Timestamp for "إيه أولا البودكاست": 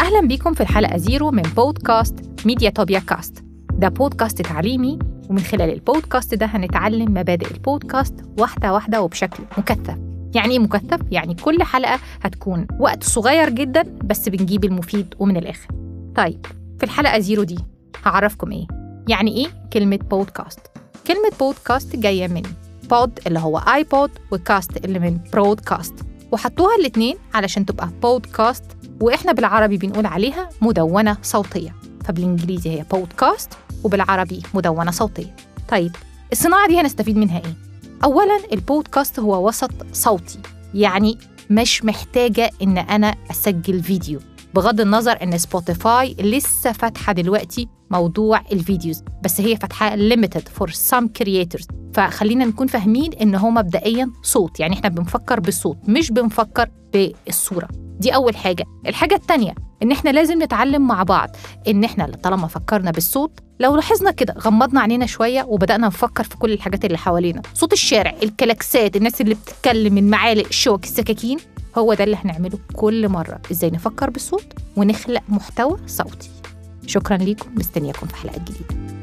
37.38-39.20